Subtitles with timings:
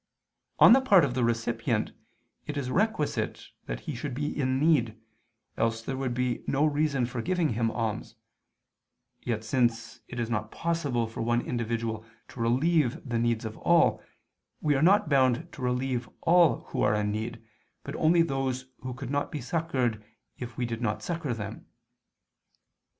[0.57, 1.91] On the part of the recipient
[2.47, 4.99] it is requisite that he should be in need,
[5.57, 8.15] else there would be no reason for giving him alms:
[9.21, 14.01] yet since it is not possible for one individual to relieve the needs of all,
[14.59, 17.39] we are not bound to relieve all who are in need,
[17.83, 20.03] but only those who could not be succored
[20.39, 21.67] if we not did succor them.